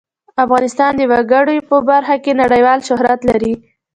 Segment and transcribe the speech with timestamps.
[0.43, 3.53] افغانستان د وګړي په برخه کې نړیوال شهرت لري.